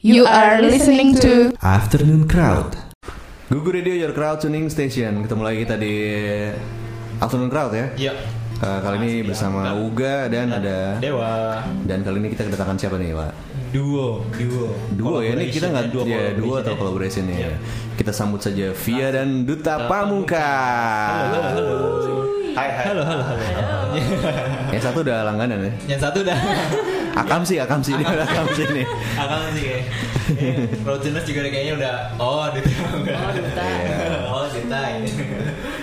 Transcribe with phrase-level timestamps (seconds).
[0.00, 2.72] You are listening to Afternoon Crowd.
[3.52, 5.20] Gugu Radio Your Crowd Tuning Station.
[5.20, 5.94] Ketemu lagi kita di
[7.20, 7.86] Afternoon Crowd ya.
[8.00, 8.12] Iya.
[8.60, 11.64] Eh, kali ini bersama Uga dan ada Dewa.
[11.84, 13.32] dan kali ini kita kedatangan siapa nih, Pak?
[13.72, 14.72] Duo, duo.
[14.92, 16.78] Duo ya, ini kita nggak Collaboration, ya, duo atau ya.
[16.80, 17.36] collaboration ya.
[17.36, 17.54] Iya.
[17.96, 21.28] Kita sambut saja Via dan Duta Pamungkas.
[22.56, 22.84] Hai, hai.
[22.88, 23.44] Halo, halo, halo.
[24.72, 25.72] Yang satu udah langganan ya.
[25.92, 26.36] Yang satu udah.
[27.10, 28.86] Akam sih, Akam sih, ini udah Akam sih nih.
[29.14, 29.84] Akang sih kayak.
[30.80, 31.92] Kalau Tunas juga kayaknya udah.
[32.16, 32.70] Oh, Dita.
[32.70, 33.66] Oh, Duta.
[34.30, 35.10] Oh, Dita ini.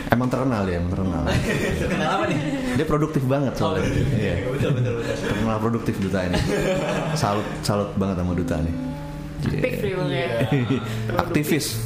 [0.08, 1.24] Emang terkenal dia, emang terkenal.
[1.84, 2.38] Kenal apa nih?
[2.80, 3.92] Dia produktif banget Oh, soalnya.
[4.16, 4.36] Iya.
[4.48, 5.16] betul, betul, betul.
[5.20, 6.40] Terkenal produktif Duta ini.
[7.14, 8.76] Salut, salut banget sama Duta nih.
[9.38, 9.60] Iya.
[9.62, 10.28] Big Free Will ya.
[11.14, 11.78] Aktivis.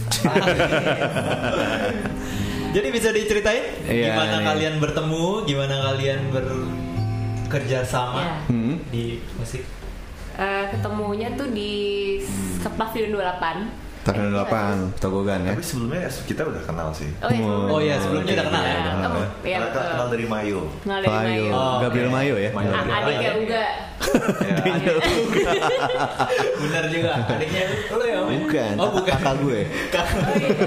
[2.71, 4.45] Jadi bisa diceritain Iya, gimana nih.
[4.47, 6.19] kalian bertemu, gimana kalian
[7.51, 8.35] bekerja sama Iya.
[8.47, 8.75] Hmm.
[8.87, 9.67] di musik?
[10.39, 11.71] Eh, ketemunya tuh di
[12.79, 13.67] Pavilion 28.
[14.01, 15.53] Tahun 8 Togogan ya.
[15.53, 17.05] Tapi sebelumnya kita udah kenal sih.
[17.21, 17.45] Oh iya.
[17.45, 18.73] Oh, Oh iya, sebelumnya udah kenal ya?
[18.73, 19.21] Udah kenal ya.
[19.21, 19.83] Oh, iya, Kita betul.
[19.87, 20.59] kenal dari Mayo.
[20.81, 21.53] Kenal dari Mayo, Mayo.
[21.53, 22.15] Oh, Gabriel oke.
[22.15, 22.49] Mayo ya.
[22.51, 22.65] Mayo.
[22.67, 23.37] Ah, Gabriel Adiknya Mayo.
[23.37, 23.63] juga.
[24.41, 24.57] Ya,
[26.57, 27.11] Benar juga.
[27.23, 28.19] Adiknya lo ya?
[28.25, 29.13] Bukan, Oh, bukan.
[29.13, 29.59] kakak gue.
[29.69, 30.49] Oh iya.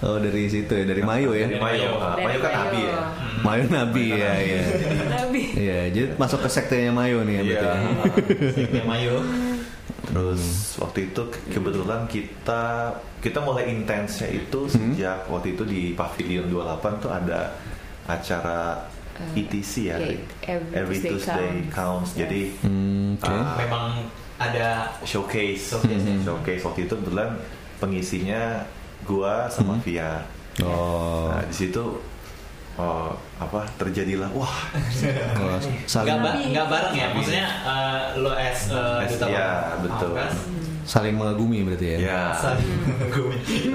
[0.00, 1.44] Oh dari situ ya, dari Mayo ya.
[1.44, 1.90] Dari Mayo.
[1.92, 2.52] Dari Mayo kan.
[2.56, 2.96] Nabi ya.
[3.40, 4.62] Mayo Nabi ya, ya.
[5.10, 5.42] Nabi.
[5.52, 7.50] Iya, jadi masuk ke sektenya Mayo nih ya Iya.
[7.52, 7.68] berarti.
[7.68, 7.92] ya.
[8.48, 9.16] Adiknya Mayo.
[10.10, 10.42] Terus
[10.76, 16.98] waktu itu ke- kebetulan kita kita mulai intensnya itu sejak waktu itu di Pavilion 28
[16.98, 17.54] tuh ada
[18.04, 18.90] acara
[19.32, 19.96] ETC ya.
[19.96, 20.16] iya,
[20.72, 21.70] Every Tuesday Tuesday Counts.
[21.70, 22.10] Counts.
[22.16, 23.28] Jadi Hmm, oke.
[23.28, 23.54] Ah.
[23.56, 23.86] Memang
[24.36, 24.68] ada
[25.02, 25.70] showcase.
[25.70, 26.00] Showcase.
[26.02, 26.24] Mhm.
[26.24, 27.30] Showcase waktu itu kebetulan
[27.76, 28.64] pengisinya
[29.04, 29.82] gua sama Mhm.
[29.82, 30.24] Via.
[30.60, 31.82] Oh, Nah, di situ
[32.76, 34.54] oh, apa terjadilah wah
[35.88, 39.48] saling nggak ba nggak bareng ya maksudnya eh, lo as As, duta ya,
[39.82, 40.12] betul.
[40.84, 41.98] saling mengagumi berarti ya.
[41.98, 42.68] ya saling
[43.10, 43.34] gue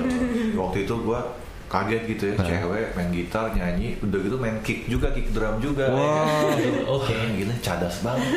[0.62, 1.22] waktu itu gua
[1.66, 2.46] kaget gitu ya Hah?
[2.46, 6.54] cewek main gitar nyanyi udah gitu main kick juga kick drum juga Wow.
[7.02, 8.30] oke Wah, gila cadas banget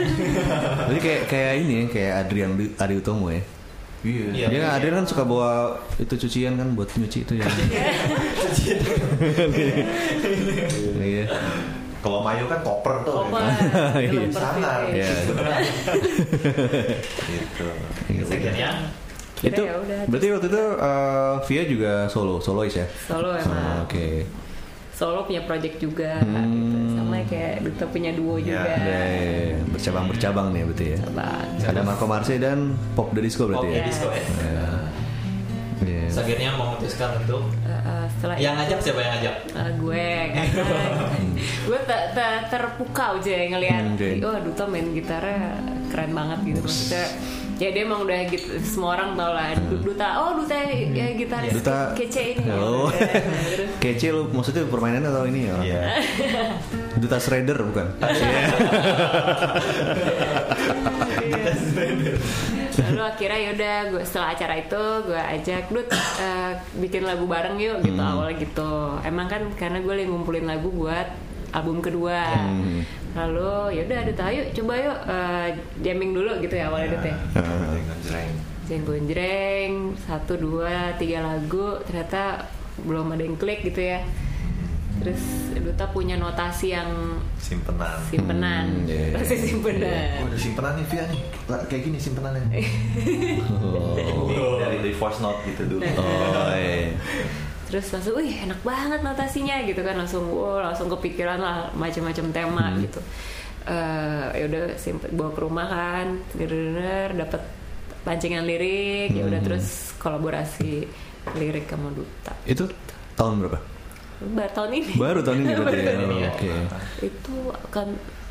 [0.88, 3.44] Jadi kayak kayak ini ya, kayak Adrian Adi Utomo ya.
[4.00, 4.47] Iya Iya.
[4.48, 5.50] Dia kan Adrian kan suka bawa
[5.97, 7.47] itu cucian kan buat nyuci itu ya.
[10.98, 11.25] Iya.
[11.98, 13.42] kalau Mayo kan koper tuh Koper.
[13.42, 13.50] ya.
[14.06, 14.22] Iya.
[14.31, 15.10] sangar Iya.
[18.08, 18.70] gitu sekiannya
[19.34, 20.00] Kira Itu ya udah.
[20.10, 22.87] berarti waktu itu eh, Via juga solo, solois ya.
[23.06, 23.87] Solo Oh, emang.
[23.87, 24.26] Oke.
[24.98, 26.50] Solo punya project juga Hmm.
[26.50, 26.78] gitu.
[26.92, 28.72] Sama kayak Duta punya duo Ya, juga.
[28.75, 29.00] Ada
[29.70, 30.98] bercabang-bercabang nih berarti ya.
[31.09, 31.48] Bang.
[31.62, 32.59] Ada Marco Marce dan
[32.92, 33.78] Pop the Disco berarti Pop ya.
[33.78, 34.19] the Disco ya.
[34.19, 34.66] Iya.
[35.78, 36.03] Iya.
[36.04, 40.64] Terus akhirnya memutuskan untuk Eh, eh, setelah yang ngajak siapa yang ngajak Eh, gue karena
[41.69, 44.10] gue te, te- terpukau aja ngelihat Hmm, oke.
[44.20, 45.54] oh Duta main gitarnya
[45.88, 47.04] keren banget gitu maksudnya
[47.56, 51.50] ya dia emang udah gitu semua orang tau lah Du- Duta oh Duta ya gitaris
[51.50, 51.59] Hmm.
[51.59, 52.87] Duta- kece ini Oh.
[52.88, 55.56] Terus, Kece lu maksudnya permainannya atau ini ya?
[55.60, 55.82] Iya.
[57.03, 57.87] Duta Shredder bukan?
[62.78, 67.82] lalu akhirnya yaudah gue setelah acara itu gue ajak Dut eh, bikin lagu bareng yuk
[67.82, 68.12] gitu Hmm.
[68.15, 68.72] awalnya gitu
[69.03, 71.09] emang kan karena gue lagi ngumpulin lagu buat
[71.50, 72.81] album kedua Hmm.
[73.19, 75.49] Lalu yaudah Dut ayo coba yuk eh,
[75.83, 77.17] jamming dulu gitu ya awalnya Dut ya
[78.69, 79.97] Jeng gonjreng.
[79.97, 82.45] Satu dua tiga lagu ternyata
[82.84, 84.05] belum ada yang klik gitu ya.
[85.01, 87.97] Terus Duta punya notasi yang simpenan.
[88.12, 88.67] simpenan.
[88.69, 89.17] Hmm, iya.
[89.17, 90.21] notasi Oh, simpenan.
[90.29, 91.21] Ada simpenannya Via nih.
[91.49, 92.45] Lah, kayak gini simpenannya.
[94.29, 94.61] Oh.
[94.61, 95.83] dari dari voice note gitu dulu.
[95.97, 96.93] Oh, iya.
[97.69, 102.67] terus langsung wih enak banget notasinya gitu kan langsung wow langsung kepikiran lah macam-macam tema
[102.67, 102.81] Hmm.
[102.83, 103.01] gitu
[103.69, 107.43] Eh ya udah simpen bawa ke rumah kan bener dapat
[108.01, 109.47] pancingan lirik ya udah Hmm.
[109.47, 110.89] terus kolaborasi
[111.34, 112.65] lirik sama Duta Itu
[113.12, 113.61] tahun berapa?
[114.19, 115.93] baru tahun ini Baru tahun ini berarti ya.
[115.95, 116.31] Oh, ya.
[116.31, 116.50] Oke.
[117.05, 117.87] itu akan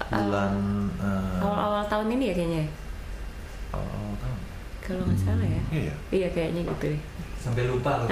[0.09, 0.53] bulan
[0.97, 2.69] eh, awal-awal tahun ini ya kayaknya ya?
[3.71, 4.37] awal tahun
[4.81, 7.01] kalau nggak salah ya iya ya iya kayaknya gitu deh
[7.47, 8.07] sampai lupa loh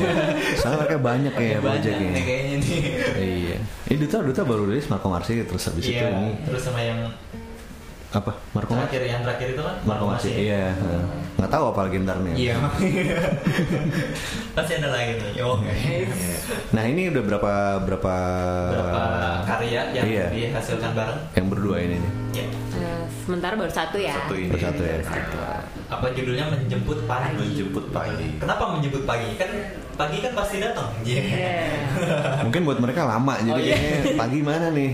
[0.60, 2.10] Soalnya kayak banyak ya banyak projectnya.
[2.10, 2.78] nih kayaknya nih
[3.20, 3.56] Iya.
[3.86, 7.12] Ini Duta Duta baru rilis Marco Marce terus habis itu iya ini terus sama yang
[8.10, 8.34] apa?
[8.50, 10.04] Marco terakhir yang terakhir itu kan Marco.
[10.08, 10.72] Marco Iya.
[10.72, 11.02] heeh.
[11.36, 12.34] Nggak tahu apa lagi ntarnya.
[12.34, 12.54] iya
[14.52, 15.72] pasti ada lagi nih oke
[16.70, 18.14] Nah ini udah berapa berapa
[18.66, 19.00] berapa
[19.46, 20.26] karya yang Iya.
[20.28, 22.12] dihasilkan bareng yang berdua ini nih.
[22.34, 22.46] ya
[22.80, 24.14] Eh, sementara baru satu ya.
[24.16, 24.50] Satu ini.
[24.50, 24.96] Baru satu ya.
[24.96, 25.36] Baru satu.
[25.90, 27.34] Apa judulnya menjemput pagi?
[27.34, 28.38] Menjemput pagi.
[28.38, 29.34] Kenapa menjemput pagi?
[29.34, 29.50] Kan
[29.98, 30.86] pagi kan pasti datang.
[31.02, 31.20] Iya.
[31.20, 31.54] Iya.
[32.46, 33.74] Mungkin buat mereka lama jadi Oh, iya.
[33.74, 34.90] kayaknya pagi mana nih?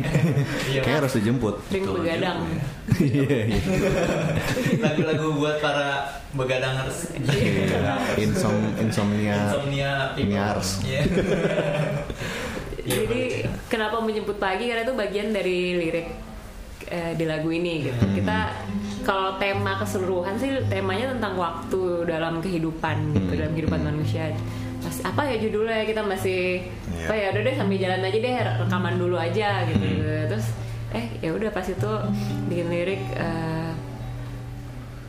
[0.72, 0.80] Iya.
[0.80, 1.54] Kayaknya harus dijemput.
[1.68, 2.38] Ring begadang.
[2.48, 2.60] ya.
[2.96, 3.60] Iya, iya.
[4.88, 7.12] Lagu-lagu buat para begadangers.
[7.12, 7.94] Iya.
[8.16, 9.36] Insom insomnia.
[9.52, 9.92] Insomnia.
[10.16, 10.80] Niars.
[10.80, 11.04] Iya,
[12.86, 16.08] Jadi kenapa menjemput pagi karena itu bagian dari lirik
[16.86, 17.98] eh, di lagu ini gitu.
[18.00, 18.14] Hmm.
[18.14, 18.38] Kita
[19.06, 23.38] kalau tema keseluruhan sih temanya tentang waktu dalam kehidupan gitu, Hmm.
[23.38, 24.34] dalam kehidupan manusia.
[24.82, 27.06] Mas, apa ya judulnya kita masih Iya.
[27.06, 29.82] apa ya udah deh sambil jalan aja deh rekaman dulu aja gitu.
[29.84, 30.26] Hmm.
[30.28, 30.46] Terus
[30.90, 31.90] eh ya udah pas itu
[32.46, 33.70] bikin lirik eh,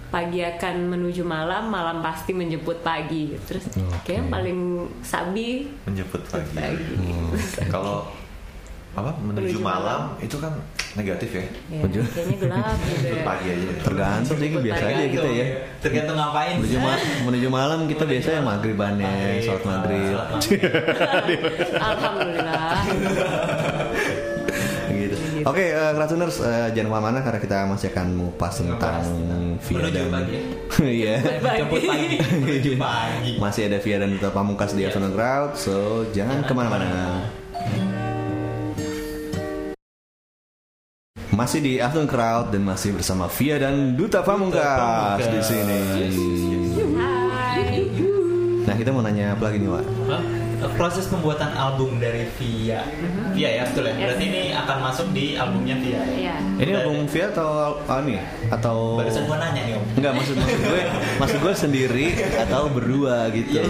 [0.07, 3.33] pagi akan menuju malam, malam pasti menjemput pagi.
[3.43, 4.07] Terus Oke.
[4.07, 4.59] kayak yang paling
[5.01, 6.53] sabi Menjemput pagi.
[6.53, 6.95] pagi.
[7.73, 8.07] Kalau
[8.97, 10.57] apa menuju Menuju malam itu kan
[10.93, 11.45] negatif ya.
[11.69, 13.21] Ya, Menuju- kayaknya gelap gitu ya.
[13.21, 13.67] pagi aja.
[13.79, 15.45] Tergantung sih biasa aja kita ya.
[15.77, 16.55] Tergantung ngapain.
[16.57, 18.49] Menuju, ma- menuju malam kita Menuju biasanya malam.
[18.57, 19.45] maghribannya, Maghrib.
[19.45, 20.17] sholat maghrib.
[21.77, 22.73] Alhamdulillah.
[24.89, 25.15] gitu.
[25.45, 29.01] Oke, eh, Kratuners eh, jangan ke mana-mana karena kita masih akan mengupas tentang
[29.59, 30.37] Via Menuju dan pagi.
[30.97, 31.15] Iya.
[33.37, 35.73] Masih ada Via dan Duta Pamungkas di Afternoon Crowd, so
[36.11, 37.21] jangan ke mana-mana.
[41.37, 45.81] Masih di Afternoon Crowd dan masih bersama Via dan Duta Pamungkas di sini.
[48.65, 49.85] Nah kita mau nanya apa lagi nih Wak?
[50.09, 50.46] Hah?
[50.57, 52.81] Proses pembuatan album dari Via.
[53.33, 53.93] Via ya betul ya.
[53.93, 54.01] Yes.
[54.09, 56.01] Berarti ini akan masuk di albumnya Via.
[56.01, 56.35] Iya.
[56.57, 59.85] Ini album Via atau ah, nih atau Barusan gua nanya nih om.
[59.97, 60.81] Enggak maksud maksud gue
[61.21, 62.05] maksud gue sendiri
[62.41, 63.61] atau berdua gitu.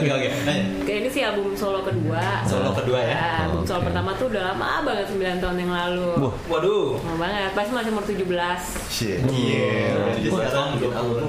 [0.00, 0.28] Oke oke.
[0.48, 0.64] Nanya.
[0.80, 2.42] Oke, ini sih album solo kedua.
[2.48, 3.16] Solo kedua ya?
[3.16, 3.86] Ah, album solo Oke.
[3.92, 6.08] pertama tuh udah lama banget 9 tahun yang lalu.
[6.16, 6.32] Wah.
[6.48, 6.88] Waduh.
[7.04, 9.20] Lama banget, pasti masih umur 17 Shit.
[9.28, 10.16] Iya.
[10.26, 10.90] 20.
[10.90, 11.28] album.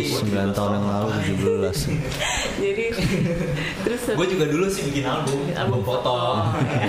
[0.00, 1.88] 9 tahun yang lalu 17
[2.64, 2.84] Jadi
[3.82, 6.14] terus Gue juga dulu sih bikin album, album foto.
[6.58, 6.88] Ya.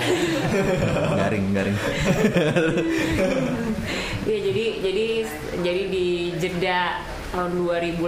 [1.20, 1.76] Garing garing
[4.22, 5.06] Iya, jadi jadi
[5.60, 8.02] jadi di jeda tahun 2008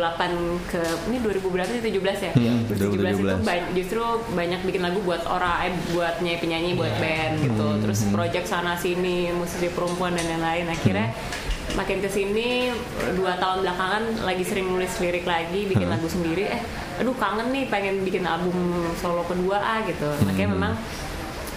[0.67, 2.33] ke ini 2000 berapa sih 17 ya?
[2.33, 3.47] Hmm, 17 itu 2017.
[3.47, 4.03] ba- justru
[4.33, 7.65] banyak bikin lagu buat orang eh buat nyanyi penyanyi buat band gitu.
[7.65, 11.51] Hmm, Terus project sana sini musisi perempuan dan lain-lain akhirnya Hmm.
[11.73, 12.69] Makin ke sini
[13.13, 15.95] dua tahun belakangan lagi sering nulis lirik lagi bikin Hmm.
[15.95, 16.61] lagu sendiri eh
[16.95, 18.55] aduh kangen nih pengen bikin album
[18.95, 20.55] solo kedua ah gitu makanya Hmm.
[20.55, 20.73] memang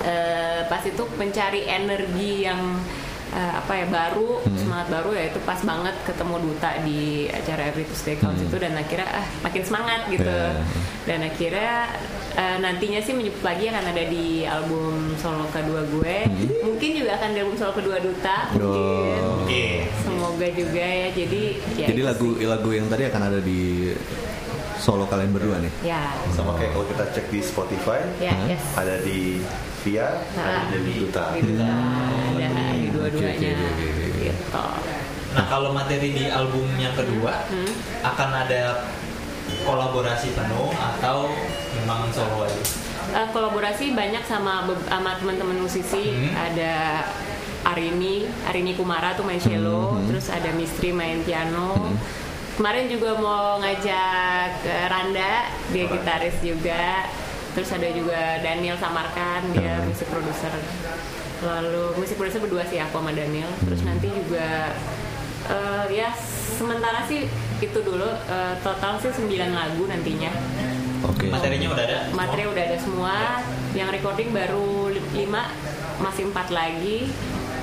[0.02, 2.60] eh, pas itu mencari energi yang
[3.28, 4.56] eh, apa ya baru Hmm.
[4.56, 8.48] semangat baru ya itu pas banget ketemu duta di acara Every Tuesday Counts Hmm.
[8.48, 10.56] itu dan akhirnya ah makin semangat gitu Ya.
[11.06, 11.74] dan akhirnya
[12.34, 16.18] eh, nantinya sih menyebut lagi akan ada di album solo kedua gue
[16.62, 19.44] mungkin juga akan di album solo kedua duta mungkin Hmm.
[19.46, 19.85] Oh.
[20.56, 21.42] Juga ya jadi
[21.76, 22.48] ya Jadi lagu sih.
[22.48, 23.92] lagu yang tadi akan ada di
[24.76, 28.48] solo kalian berdua nih ya Sama kayak kalau kita cek di Spotify, ya Hah?
[28.48, 29.44] yes ada di
[29.82, 31.26] Via, Nah, ada di Duta.
[31.32, 31.70] di duta
[32.34, 33.68] ada di dua-duanya gitu
[35.36, 37.70] Nah kalau materi di album yang kedua Hmm.
[38.02, 38.88] akan ada
[39.62, 41.30] kolaborasi penuh atau
[41.76, 42.62] memang solo aja?
[43.06, 46.34] Eh, kolaborasi banyak sama sama teman-teman musisi Hmm.
[46.34, 46.74] ada
[47.66, 50.06] Arini Arini Kumara tuh main cello Hmm.
[50.08, 51.92] terus ada Mistri main piano.
[52.56, 57.10] Kemarin juga mau ngajak eh, Randa dia gitaris juga.
[57.52, 59.90] Terus ada juga Daniel Samarkan dia Hmm.
[59.90, 60.54] musik produser
[61.42, 63.50] lalu musik produser berdua sih aku sama Daniel.
[63.60, 63.90] Terus Hmm.
[63.92, 64.72] nanti juga
[65.46, 66.10] eh, ya
[66.56, 67.26] sementara sih
[67.60, 70.32] itu dulu eh, total sih 9 lagu nantinya.
[71.06, 71.30] Oke.
[71.30, 71.98] Materinya udah ada?
[72.12, 73.14] materi udah ada semua.
[73.74, 75.44] Yang recording baru 5
[75.96, 77.12] masih empat lagi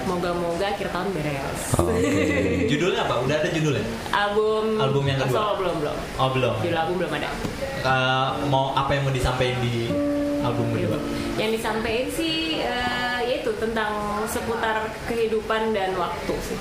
[0.04, 1.94] moga-moga akhir tahun beres Oke
[2.70, 3.14] Judulnya apa?
[3.20, 3.84] Udah ada judulnya?
[4.10, 5.36] album Album yang kedua?
[5.36, 6.54] solo belum belum Oh belum.
[6.60, 7.30] judul album belum ada
[7.82, 9.90] Eh, mau apa yang mau disampaikan di
[10.40, 10.98] album kedua?
[11.34, 13.90] yang disampaikan sih eh, yaitu tentang
[14.26, 16.58] seputar kehidupan dan waktu sih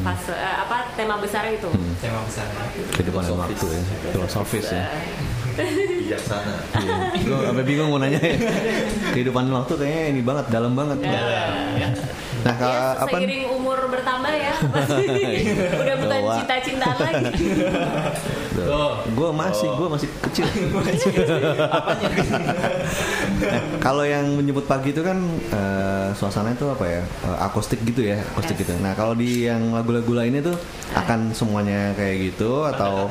[0.00, 2.64] Hmm, pas eh, apa tema besar itu Tema besarnya.
[2.90, 4.88] Kehidupan dan waktu ya Filosofis ya
[5.52, 6.54] Bijaksana.
[6.72, 6.96] Iya.
[7.20, 8.32] Gue sampai bingung mau nanya ya.
[9.12, 11.20] Kehidupan dan waktu kayaknya ini banget Dalam banget Ya.
[12.40, 15.04] Nah kalau ya, apa seiring umur bertambah ya pasti
[15.84, 16.36] udah bukan Doa.
[16.40, 17.46] cita-cintaan lagi
[18.50, 18.92] Tuh.
[19.10, 19.76] Gue masih, Oh.
[19.76, 20.46] gue masih kecil.
[23.40, 25.16] Nah, kalau yang menyebut pagi itu kan
[25.48, 28.62] eh, suasana itu apa ya eh, akustik gitu ya akustik Yes.
[28.62, 28.72] gitu.
[28.78, 30.56] Nah kalau di yang lagu-lagu lainnya tuh
[30.92, 33.10] akan semuanya kayak gitu atau.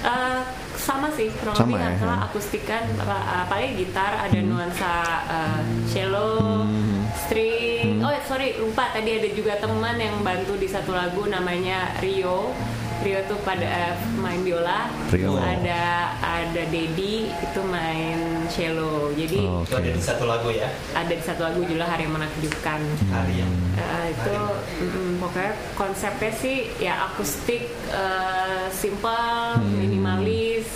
[0.00, 0.40] Eh,
[0.74, 2.26] sama sih kurang Sama lebih ya, salah ya.
[2.26, 4.92] akustikan apa- apalagi gitar ada nuansa
[5.28, 7.04] uh, cello Hmm.
[7.20, 12.56] string oh sorry lupa tadi ada juga teman yang bantu di satu lagu namanya Rio
[13.00, 15.40] Rio tuh pada uh, main biola Rio.
[15.40, 19.64] ada ada Dedi itu main cello jadi Oh.
[19.64, 20.68] Itu ada di satu lagu ya.
[20.92, 24.36] ada di satu lagu judul Hari yang Menakjubkan Hari yang Uh, itu
[24.84, 30.68] mm, pokoknya konsepnya sih ya akustik, uh, simple, minimalis.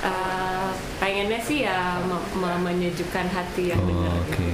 [0.00, 4.48] Uh, pengennya sih ya me- me- menyejukkan hati yang Oh, oke.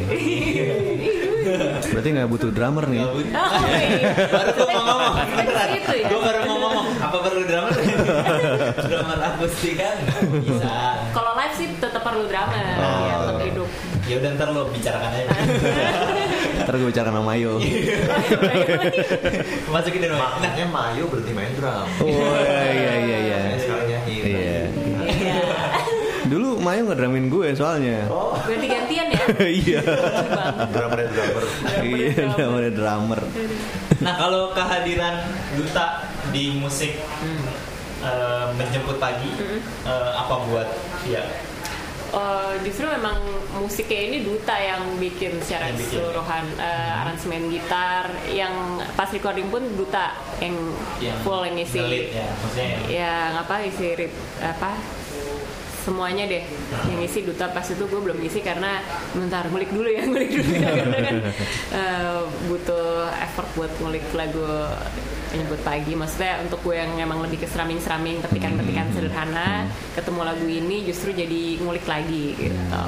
[1.89, 2.99] Berarti nggak butuh drummer nih.
[2.99, 3.07] ya?
[3.07, 4.11] Oh, iya.
[4.27, 6.09] baru mau ngomong beneran Itu ya?
[6.09, 7.71] gue baru mau ngomong apa perlu drummer
[8.91, 9.95] drummer akustik kan
[10.43, 10.75] bisa
[11.11, 13.07] Kalau live sih tetap perlu drama Oh.
[13.07, 13.69] ya untuk hidup.
[14.05, 15.35] ya udah ntar lo bicarakan aja
[16.59, 17.59] Ntar gue bicara sama Mayo.
[19.69, 21.87] masukin dulu nah Makanya Mayo berhenti main drum.
[21.97, 22.11] Oh
[22.51, 23.39] iya iya iya.
[23.53, 23.66] Iya.
[26.67, 28.11] Mayo ngedramin gue soalnya.
[28.11, 29.23] Oh, Ganti-gantian ya.
[29.63, 29.81] Iya.
[29.81, 30.67] Banget.
[30.75, 31.45] drummer drummer.
[31.81, 33.21] Iya, namanya drummer.
[33.97, 36.99] nah kalau kehadiran duta di musik
[37.99, 39.31] eh, menjemput pagi
[39.85, 40.69] eh, apa buat
[41.07, 41.23] ya
[42.09, 43.19] Eh, justru memang
[43.57, 45.91] musiknya ini duta yang bikin secara Yang bikin.
[45.99, 48.55] keseluruhan Eh, aransemen gitar yang
[48.95, 50.55] pas recording pun duta yang,
[50.97, 54.71] yang full yang isi ngelit ya maksudnya yang- yang apa isi rit apa
[55.87, 56.43] semuanya deh.
[56.91, 58.83] Yang isi duta pas itu gue belum isi karena
[59.15, 61.17] bentar ngulik dulu ya ngulik dulu ya karena kan
[61.71, 64.43] eh, butuh effort buat ngulik lagu
[65.31, 65.93] menyebut pagi.
[65.95, 70.83] Maksudnya untuk gue yang emang lebih ke seraming seraming petikan petikan sederhana ketemu lagu ini
[70.83, 72.83] justru jadi ngulik lagi gitu.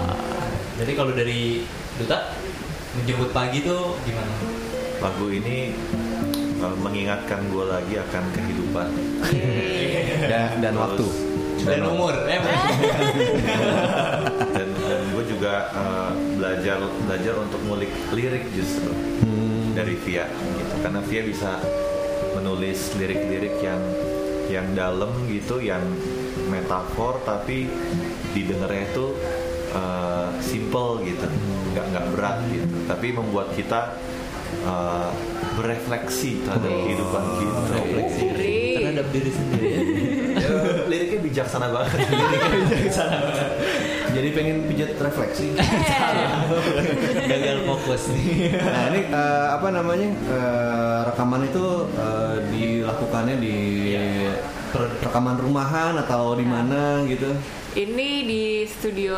[0.83, 1.63] Jadi kalau dari
[2.03, 2.35] duta
[2.99, 4.35] menjemput pagi tuh gimana?
[4.99, 5.71] Lagu ini
[6.59, 8.89] uh, mengingatkan gue lagi akan kehidupan.
[10.29, 11.28] Dan, dan waktu.
[11.69, 12.41] Dan umur eh
[14.57, 18.91] dan, dan gue juga uh, belajar belajar untuk ngulik lirik justru.
[19.25, 19.77] Hmm.
[19.77, 20.75] dari Via gitu.
[20.83, 21.53] Karena Via bisa
[22.35, 23.83] menulis lirik-lirik yang
[24.49, 25.85] yang dalam gitu yang
[26.49, 27.69] metafor tapi
[28.33, 29.07] didengarnya itu
[29.77, 31.29] uh, simple gitu.
[31.77, 32.77] Nggak nggak berat gitu.
[32.89, 33.95] Tapi membuat kita
[34.67, 35.13] uh,
[35.55, 37.61] berefleksi terhadap kehidupan kita.
[37.77, 38.19] Refleksi.
[38.19, 38.57] Diri.
[38.79, 39.73] terhadap diri sendiri
[40.49, 42.01] Ya, liriknya bijaksana banget
[44.19, 45.55] Jadi pengen pijat refleksi.
[47.31, 53.57] gagal fokus Nah ini eh, apa namanya eh, rekaman itu eh, dilakukannya di
[55.01, 57.31] rekaman rumahan atau di mana gitu?
[57.71, 59.15] ini di studio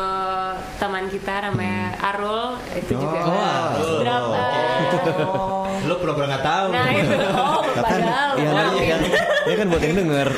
[0.77, 7.15] teman kita namanya Arul itu juga Oh, drum eh, lo pura-pura nggak tahu Nah itu,
[7.31, 8.69] oh Kan, padahal iya padahal.
[8.69, 9.01] kan, iya kan,
[9.47, 10.29] iya kan buat yang denger.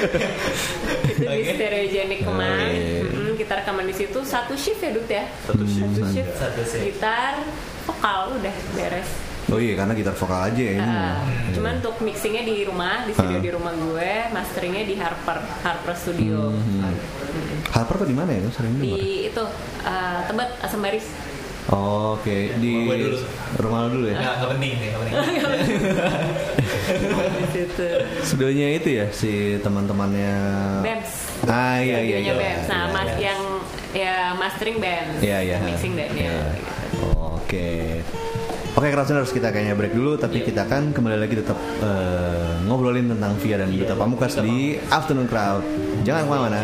[1.12, 1.52] itu di Oke.
[1.54, 3.04] stereogenic kemang Oh, iya.
[3.50, 6.82] Kita rekaman di situ satu shift ya Dut ya satu shift satu shift Satu shift.
[6.86, 7.42] gitar
[7.82, 9.10] vokal udah beres
[9.50, 10.86] Oh iya karena gitar vokal aja ya ini.
[10.86, 11.18] Uh,
[11.50, 13.42] cuman untuk mixingnya di rumah di studio Ah.
[13.42, 16.94] di rumah gue masteringnya di Harper Harper Studio Hmm.
[17.68, 18.38] Harper tuh di mana ya?
[18.48, 19.34] Sering di denger.
[19.34, 19.42] itu
[19.82, 21.04] uh, Tebet Asam Baris
[21.68, 23.16] Oh, Oke di Rumah gue dulu.
[23.58, 24.16] rumah lo dulu ya.
[24.16, 25.14] nggak nggak penting nih penting
[27.34, 27.86] di situ
[28.24, 30.32] Studionya itu ya si teman-temannya.
[30.80, 31.12] Bems
[31.48, 32.18] Ah iya iya.
[32.20, 32.34] Iya.
[32.34, 33.18] Bems nah Iya, mas iya.
[33.22, 33.40] yang
[33.90, 35.56] ya mastering Bems Iya iya.
[35.60, 36.52] mixing Daniel Iya.
[36.54, 37.06] gitu.
[37.16, 38.00] Oh, Oke.
[38.70, 43.34] Oke, Crowdtuners kita kayaknya break dulu, tapi kita kan kembali lagi tetap eh, ngobrolin tentang
[43.42, 45.66] Via dan Duta Pamukas di Afternoon Crowd.
[46.06, 46.58] Jangan ke mana-mana.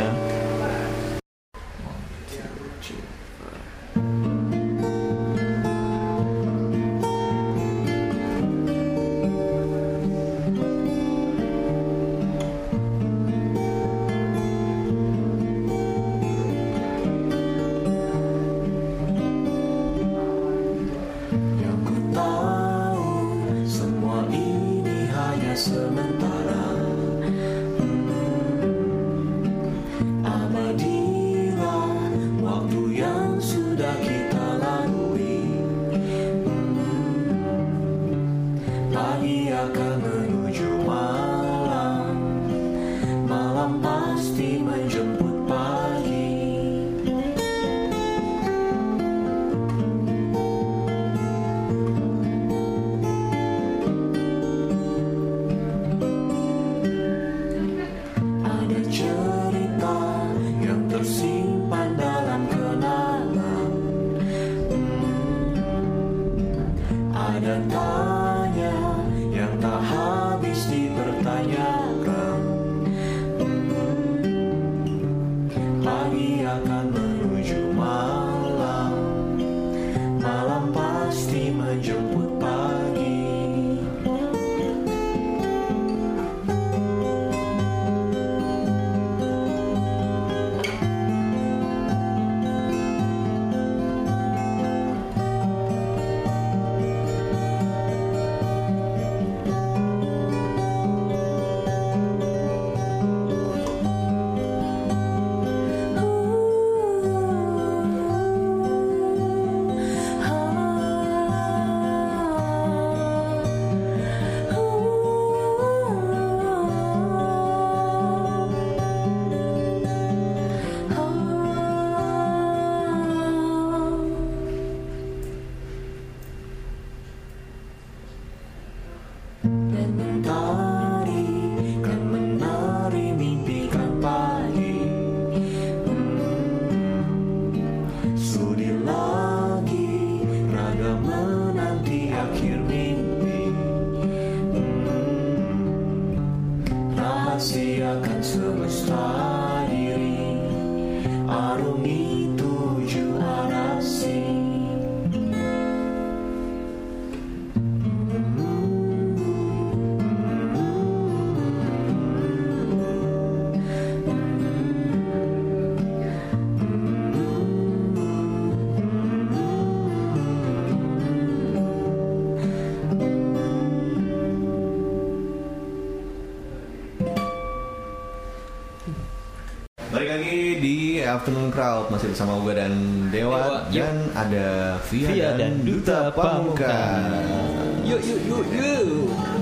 [181.16, 182.72] Afternoon Crowd masih bersama gue dan
[183.08, 183.80] Dewa, Dewa, yuk.
[183.88, 184.46] dan ada
[184.92, 186.68] Via, Via dan, dan Duta Pamuka.
[186.68, 187.88] Pamungkas.
[187.88, 189.35] Yuk yuk yuk yuk.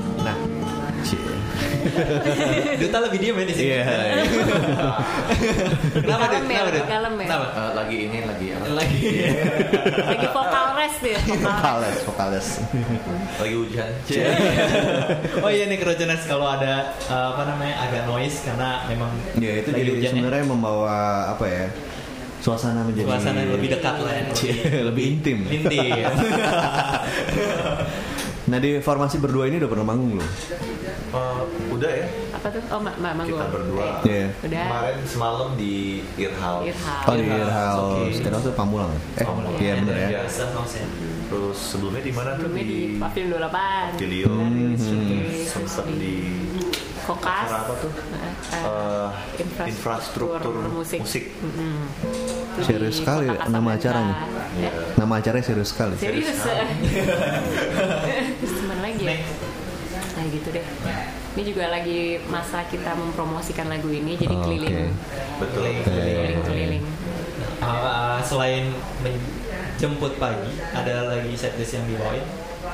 [2.81, 3.69] Duta lebih diem ya di sini.
[3.71, 3.85] Iya.
[5.95, 6.43] Kenapa Dut?
[6.43, 6.87] Kalem ya, Kenapa Dut?
[6.87, 7.27] kalem ya.
[7.27, 7.47] Kenapa?
[7.51, 8.65] Eh, lagi ini lagi apa?
[8.75, 8.99] Lagi.
[10.05, 11.19] Lagi vokal rest ya.
[11.21, 12.47] Vokal Vokales, vokales.
[13.39, 13.91] Lagi hujan.
[15.45, 16.75] oh iya nih kerojonas kalau ada
[17.07, 20.11] uh, apa namanya agak noise karena memang Ya itu lagi jadi ya.
[20.13, 20.97] sebenarnya membawa
[21.31, 21.67] apa ya?
[22.39, 24.25] Suasana menjadi suasana lebih dekat lah ya.
[24.93, 25.39] Lebih intim.
[25.49, 25.97] Intim.
[28.45, 30.29] Nah di formasi berdua ini udah pernah manggung belum?
[31.15, 32.07] Eh, udah ya.
[32.35, 32.63] apa tuh?
[32.69, 33.41] Oh, ma ma manggung.
[33.41, 33.87] Kita berdua.
[34.05, 34.27] Iya.
[34.45, 34.65] Udah.
[34.69, 36.65] Kemarin semalam di Earhouse.
[36.69, 37.03] Irham.
[37.09, 37.39] Oh di oke.
[37.41, 38.93] Earhouse itu Pamulang.
[39.17, 39.53] Eh, Pamulang.
[39.57, 40.09] iya bener ya.
[40.13, 40.21] Iya.
[40.29, 40.87] Biasa ya.
[41.25, 42.45] Terus sebelumnya di mana tuh?
[42.45, 43.97] Sebelumnya di Pavilion 28.
[43.97, 44.35] di Leo.
[44.37, 44.75] Hmm.
[44.77, 46.15] Terus di
[47.05, 47.49] Kokas.
[47.53, 47.93] acara apa tuh?
[47.93, 49.09] Eh,
[49.45, 51.01] infrastruktur, infrastruktur musik.
[51.05, 51.25] musik.
[52.57, 54.15] Di Serius sekali nama acaranya.
[54.57, 54.71] Ya.
[54.97, 55.95] Nama acaranya serius sekali.
[56.01, 56.33] Serius.
[58.41, 59.19] Terus teman lagi ya.
[60.17, 60.67] Nah gitu deh.
[61.35, 65.43] Ini juga lagi masa kita mempromosikan lagu ini, jadi Oh, keliling, oke.
[65.43, 65.63] Betul.
[65.83, 66.85] keliling, keliling.
[67.59, 68.71] Uh, selain
[69.03, 72.23] menjemput pagi, ada lagi setlist yang dibawain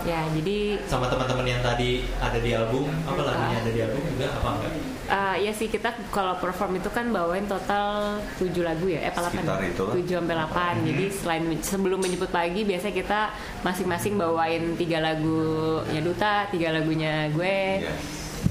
[0.07, 4.27] Ya jadi sama teman-teman yang tadi ada di album, apa lagunya ada di album juga
[4.33, 4.73] apa enggak?
[5.11, 9.27] eh, ya sih kita kalau perform itu kan bawain total 7 lagu ya, eh apa
[9.27, 9.43] 8?
[9.43, 9.93] Sekitar itulah.
[9.99, 10.87] 7 sampai 8.
[10.87, 13.35] Jadi selain sebelum menjemput pagi biasa kita
[13.67, 17.83] masing-masing bawain tiga lagunya Duta, tiga lagunya gue.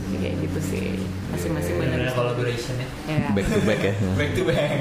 [0.09, 0.17] Iya.
[0.19, 0.83] Kayak gitu sih.
[1.29, 1.97] Masing-masing bener.
[1.99, 2.87] Benar collaboration ya.
[3.05, 3.27] Ya.
[3.29, 3.93] Back to back ya.
[4.15, 4.79] Back to back.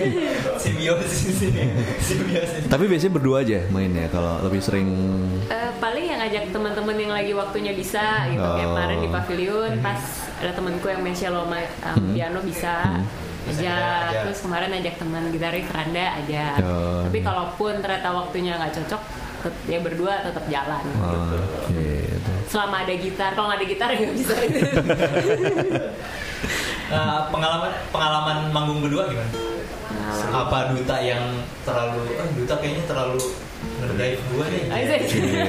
[0.62, 1.64] Simbiosis ini.
[1.98, 2.64] Simbiosis.
[2.66, 4.88] Tapi biasanya berdua aja mainnya kalau lebih sering
[5.46, 8.70] Eh, paling yang ngajak teman-teman yang lagi waktunya bisa gitu kayak Oh.
[8.70, 10.00] kemarin di pavilion pas
[10.36, 11.56] ada temanku yang main cello um,
[12.12, 13.02] piano bisa
[13.40, 13.72] Bisa aja
[14.06, 14.18] aja.
[14.22, 17.02] terus kemarin ajak teman gitaris Randa aja Oh.
[17.02, 19.02] tapi kalaupun ternyata waktunya nggak cocok
[19.66, 21.36] ya berdua tetap jalan Oh, gitu
[21.72, 21.99] gitu.
[22.50, 24.34] Selama ada gitar kalau nggak ada gitar nggak bisa
[26.90, 29.30] Uh, pengalaman pengalaman manggung berdua gimana?
[30.30, 31.22] Apa duta yang
[31.62, 33.22] terlalu, eh, duta kayaknya terlalu
[33.78, 34.62] ngedrive gua nih.
[34.66, 35.00] Zek.
[35.06, 35.46] Iya.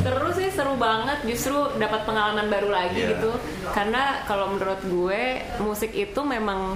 [0.00, 3.08] seru sih seru banget justru dapat pengalaman baru lagi Iya.
[3.14, 3.30] gitu
[3.70, 5.22] karena kalau menurut gue
[5.58, 6.74] musik itu memang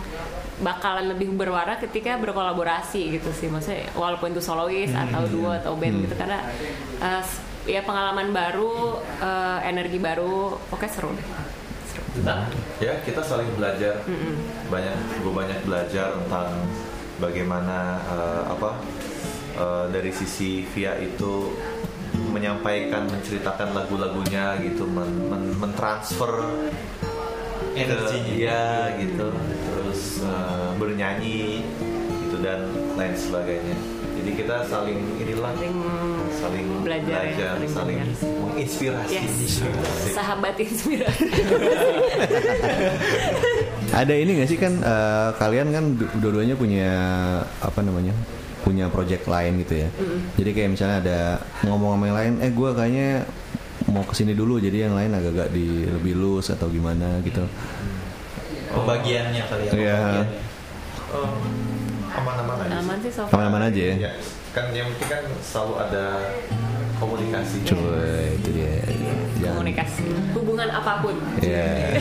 [0.59, 6.03] bakalan lebih berwarna ketika berkolaborasi gitu sih maksudnya walaupun itu solois atau duo atau band
[6.03, 6.43] gitu karena
[6.99, 11.27] eh, s- ya pengalaman baru eh, energi baru oke seru deh
[11.93, 12.03] seru.
[12.17, 12.49] Duta.
[12.81, 14.01] Ya kita saling belajar.
[14.73, 16.49] Banyak, gue banyak belajar tentang
[17.21, 18.71] bagaimana eh, apa
[19.55, 21.53] eh, dari sisi Via itu
[22.33, 26.49] menyampaikan, menceritakan lagu-lagunya gitu, men- men- mentransfer
[27.77, 28.33] Energinya.
[28.35, 28.67] ya
[28.99, 29.29] gitu,
[29.71, 31.63] terus eh, bernyanyi
[32.27, 33.77] gitu dan lain sebagainya.
[34.19, 35.77] Jadi kita saling inilah Saling
[36.35, 37.97] saling belajar ya, belajar, saling saling
[38.45, 39.13] menginspirasi.
[39.13, 39.63] yes
[40.11, 41.25] sahabat inspirasi
[43.95, 46.91] Ada ini gak sih kan eh, kalian kan du- dua-duanya punya
[47.59, 48.13] apa namanya
[48.61, 49.89] punya project lain gitu ya.
[50.35, 51.19] Jadi kayak misalnya ada
[51.65, 53.09] ngomong sama yang lain, eh gue kayaknya
[53.89, 57.47] mau ke sini dulu jadi yang lain agak-agak di lebih loose atau gimana gitu.
[58.69, 59.71] Pembagiannya kali ya.
[59.73, 59.97] Iya.
[59.97, 60.27] pembagiannya.
[61.09, 61.33] Oh,
[62.19, 62.69] aman-aman aja.
[62.69, 62.79] sih.
[62.79, 63.23] aman sih so.
[63.29, 63.95] Aman-aman aja ya.
[64.01, 64.13] Ya,
[64.51, 66.05] kan yang penting kan selalu ada
[66.97, 67.57] komunikasi.
[67.65, 67.95] Coba
[68.29, 68.73] itu dia.
[69.39, 69.55] Jangan.
[69.57, 70.03] komunikasi
[70.35, 71.95] hubungan apa pun Ya.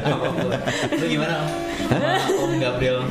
[0.00, 0.50] Apa pun.
[0.94, 1.34] Lu gimana?
[2.38, 2.50] Om?
[2.56, 3.02] Gabriel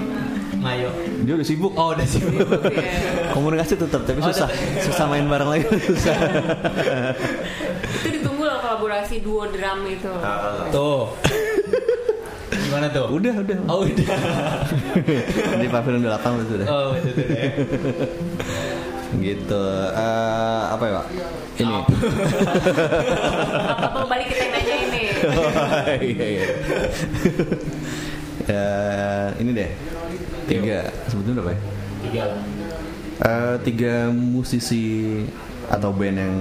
[0.56, 0.92] Mayo.
[1.24, 1.72] Dia udah sibuk.
[1.74, 2.20] Oh, udah sih.
[2.20, 3.32] Iya.
[3.32, 4.48] Komunikasi tetap tapi Oh, susah.
[4.48, 4.84] tetap.
[4.84, 6.16] Susah main bareng lagi susah.
[7.96, 11.16] itu ditunggu loh kolaborasi duo drum itu Ah, Tuh.
[12.70, 13.06] Gimana tuh?
[13.10, 13.58] udah, udah.
[13.66, 14.08] Oh, udah.
[15.66, 16.68] Di pavilion 8 itu udah.
[16.70, 17.34] Oh, betul betul.
[17.34, 17.50] ya.
[19.10, 19.64] Gitu.
[19.90, 21.06] Eh, apa ya, Pak?
[21.58, 21.78] Ini.
[23.90, 25.02] apa balik kita nanya ini
[26.14, 26.46] Iya, iya.
[28.50, 29.70] Eh, ini deh.
[30.46, 31.62] Tiga, sebetulnya berapa ya?
[32.06, 32.24] Tiga.
[33.20, 35.22] Eh, tiga musisi
[35.70, 36.36] atau band yang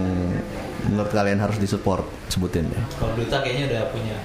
[0.93, 2.85] menurut kalian harus disupport sebutin deh.
[3.01, 4.17] Kalau Duta kayaknya udah punya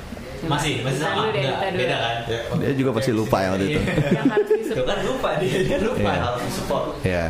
[0.44, 1.16] Masih, masih sama?
[1.18, 2.18] dulu deh, Enggak, beda kan?
[2.28, 3.80] Ya, Dia juga pasti lupa ya waktu itu.
[4.60, 4.76] Disupport.
[4.76, 6.00] Tuh kan lupa dia, dia lupa.
[6.04, 6.20] Iya.
[6.22, 6.86] harus support.
[7.02, 7.26] Ya,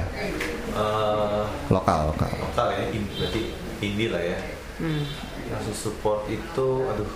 [0.73, 2.33] Eh, lokal lokal.
[2.33, 3.41] lokal ya, in- berarti
[3.79, 4.37] indie lah ya.
[4.75, 5.05] Hmm.
[5.45, 7.11] Kasus support itu, aduh,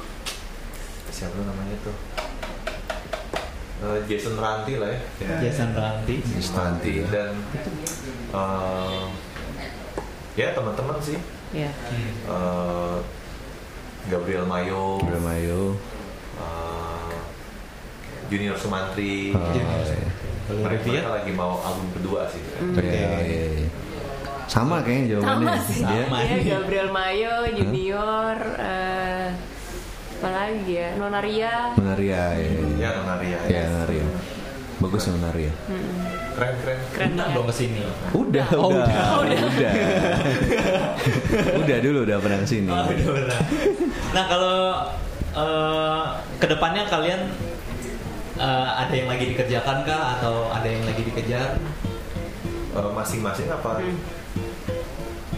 [1.09, 1.95] siapa namanya tuh?
[3.77, 4.99] Eh, Jason Ranti lah ya.
[5.21, 5.37] ya.
[5.39, 6.21] Jason Ranti.
[6.51, 6.93] Ranti.
[7.09, 7.33] dan
[8.31, 9.03] eh,
[10.35, 11.17] ya teman-teman sih
[11.49, 11.71] Ya.
[12.27, 12.97] Eh,
[14.07, 15.75] Gabriel Mayo, Udah Mayo.
[16.37, 17.15] eh,
[18.27, 19.65] Junior Sumantri, Oh, iya.
[20.47, 20.91] Kalau mereka, Revia?
[21.03, 22.39] mereka lagi mau album kedua sih.
[22.39, 23.67] Iya, iya, iya.
[24.47, 25.43] Sama kayaknya jawabannya.
[25.43, 25.81] Sama sih.
[25.83, 26.17] Dia- Sama.
[26.23, 29.27] Ya, Gabriel Mayo, Junior, eh,
[30.17, 30.89] apa lagi ya?
[30.95, 31.53] Nonaria.
[31.75, 32.49] Menaria ya.
[32.79, 33.37] Ya Nonaria.
[33.45, 34.05] Ya, Menaria.
[34.77, 35.51] Bagus ya Menaria.
[36.37, 36.79] Keren keren.
[36.93, 37.35] Keren Minta banget.
[37.35, 37.81] dong ke sini.
[38.13, 39.05] Udah, Oh, udah, udah.
[39.17, 39.71] udah, udah.
[41.61, 42.69] Udah dulu udah pernah ke sini.
[42.69, 43.39] Oh, udah pernah.
[44.13, 44.57] Nah kalau
[45.33, 46.03] eh,
[46.37, 47.21] ke depannya kalian
[48.37, 51.57] eh, ada yang lagi dikerjakan kah atau ada yang lagi dikejar?
[52.71, 53.81] Eh, Masing-masing apa?
[53.81, 53.97] Hmm.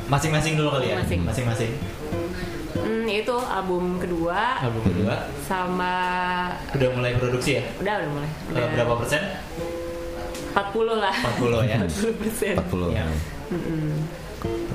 [0.08, 0.96] Masing-masing dulu kali ya.
[1.00, 1.22] Masing.
[1.24, 1.72] Masing-masing.
[2.76, 5.94] Hmm, itu album kedua Album kedua sama
[6.72, 7.64] udah mulai produksi ya?
[7.78, 8.30] udah udah mulai.
[8.50, 9.22] Udah berapa persen?
[10.54, 11.16] 40 lah.
[11.40, 11.78] 40 ya.
[11.86, 12.54] 40 persen.
[12.58, 12.98] 40.
[12.98, 13.06] Ya.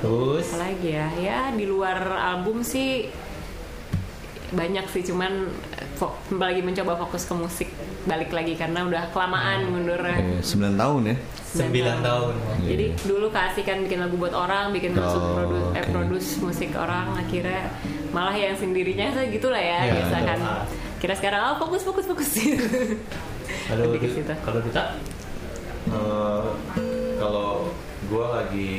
[0.01, 1.97] Terus Apalagi ya, ya di luar
[2.35, 3.09] album sih
[4.53, 5.49] banyak sih cuman
[6.37, 7.69] lagi mencoba fokus ke musik
[8.05, 10.37] balik lagi karena udah kelamaan mundurnya.
[10.37, 11.15] Eh, 9 tahun ya.
[11.57, 12.33] 9 tahun.
[12.61, 16.71] Jadi dulu kasih kan bikin lagu buat orang, bikin masuk Oh, produs eh produce musik
[16.77, 17.73] orang, akhirnya
[18.13, 20.39] malah yang sendirinya saya gitulah ya, Iya, biasa kan.
[21.01, 22.29] Kira sekarang oh fokus fokus fokus
[23.65, 23.89] Kalau
[24.45, 24.83] kalau Duta
[25.95, 26.41] Eh,
[27.15, 27.71] kalau
[28.05, 28.71] gue lagi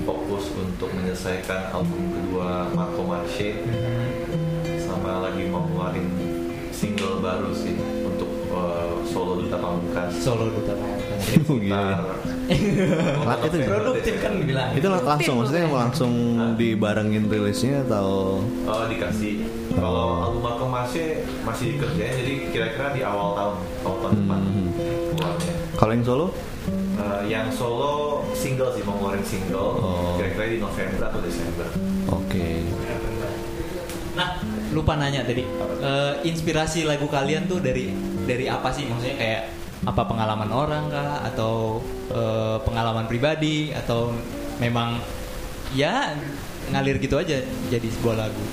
[0.00, 3.60] fokus untuk menyelesaikan album kedua Marco Marche
[4.80, 6.08] sama lagi mau ngeluarin
[6.70, 11.22] single baru sih untuk eh, solo duta pamungkas solo Duta Pamungkas.
[11.44, 12.00] Oh, gila.
[12.48, 14.70] Sekitar- Itu Produktif kan bilang.
[14.72, 16.12] Itu lang- langsung maksudnya langsung
[16.56, 19.44] dibarengin rilisnya atau Oh dikasih.
[19.70, 21.04] Kalau album Marco Marche
[21.40, 24.68] masih dikerjain, jadi kira-kira di awal tahun, awal tahun depan Hmm.
[25.12, 25.52] keluarnya.
[25.76, 26.26] kalau yang solo?
[27.00, 30.20] Eh, yang solo single sih mau ngeluarin single, Oh.
[30.20, 31.66] kira-kira di November atau Desember.
[32.12, 32.68] Oke.
[34.12, 34.36] Nah,
[34.76, 35.40] lupa nanya tadi.
[35.80, 37.88] Eh, inspirasi lagu kalian tuh dari
[38.28, 38.84] dari apa sih?
[38.84, 39.42] Maksudnya kayak
[39.80, 41.80] apa pengalaman orang kah atau
[42.12, 44.12] eh, pengalaman pribadi atau
[44.60, 45.00] memang
[45.72, 46.12] ya
[46.68, 47.40] ngalir gitu aja
[47.72, 48.44] jadi sebuah lagu.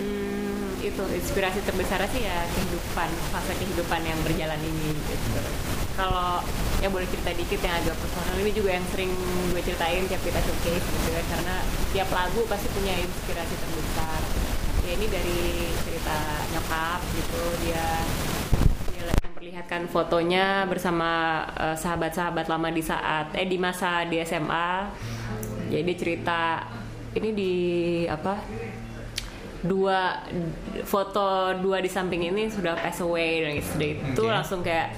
[0.00, 5.42] Hmm, itu inspirasi terbesar sih ya kehidupan fase kehidupan yang berjalan ini gitu.
[5.94, 6.42] Kalau
[6.82, 9.14] ya boleh cerita dikit yang agak personal ini juga yang sering
[9.54, 11.56] gue ceritain tiap kita showcase gitu ya karena
[11.94, 14.20] tiap lagu pasti punya inspirasi terbesar.
[14.84, 15.40] Ya ini dari
[15.86, 16.18] cerita
[16.50, 17.86] nyokap gitu dia
[18.90, 24.90] dia memperlihatkan fotonya bersama eh, sahabat-sahabat lama di saat eh di masa di SMA.
[25.70, 26.40] Jadi dia cerita
[27.14, 27.54] ini di
[28.10, 28.34] apa
[29.64, 30.20] dua
[30.84, 33.96] foto dua di samping ini sudah pass away dan gitu.
[33.96, 34.28] itu Oke.
[34.28, 34.92] langsung kayak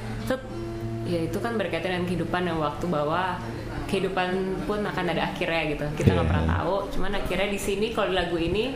[1.06, 3.38] ya itu kan berkaitan dengan kehidupan yang waktu bahwa
[3.86, 4.28] kehidupan
[4.66, 6.32] pun akan ada akhirnya gitu kita nggak Iya.
[6.34, 8.74] pernah tahu cuman akhirnya di sini kalau di lagu ini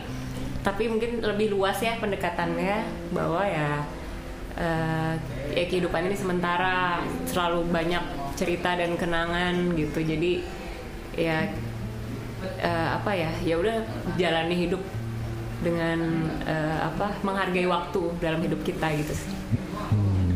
[0.63, 2.75] tapi mungkin lebih luas ya pendekatannya
[3.11, 3.83] bahwa ya
[4.55, 5.13] eh,
[5.51, 8.03] ya kehidupan ini sementara selalu banyak
[8.39, 10.31] cerita dan kenangan gitu jadi
[11.19, 11.51] ya
[12.63, 13.83] eh, apa ya ya udah
[14.15, 14.79] jalani hidup
[15.61, 15.99] dengan
[16.47, 19.29] eh, apa menghargai waktu dalam hidup kita gitu sih.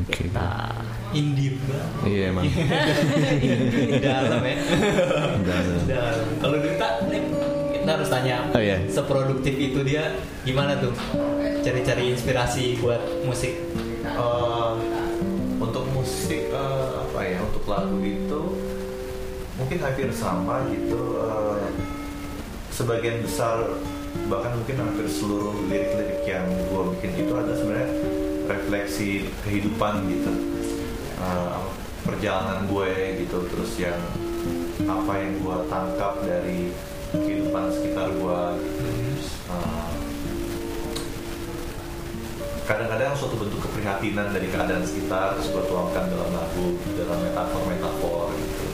[0.05, 0.29] Oke.
[0.29, 0.69] Kita
[1.17, 1.89] Indie banget.
[2.05, 2.45] Iya emang.
[4.05, 4.57] Dalam ya.
[5.89, 6.25] Dalam.
[6.37, 7.23] Kalau Duta nih,
[7.73, 8.37] kita harus tanya.
[8.53, 8.77] Oh, iya.
[8.85, 10.13] Seproduktif itu dia
[10.45, 10.93] gimana tuh?
[11.65, 13.57] Cari-cari inspirasi buat musik.
[14.05, 14.73] Eh,
[15.57, 18.41] untuk musik eh, apa ya untuk lagu itu
[19.57, 21.67] mungkin hampir sama gitu eh,
[22.69, 23.65] sebagian besar
[24.29, 27.89] bahkan mungkin hampir seluruh lirik-lirik yang gue bikin itu ada sebenarnya
[28.47, 30.55] refleksi kehidupan gitu
[31.15, 31.59] Eh,
[32.05, 33.97] perjalanan gue gitu terus yang
[34.85, 36.69] apa yang gue tangkap dari
[37.15, 38.83] kehidupan sekitar gue gitu.
[39.49, 39.91] Eh,
[42.67, 48.67] kadang-kadang suatu bentuk keprihatinan dari keadaan sekitar terus gue tuangkan dalam lagu dalam metafor-metafor gitu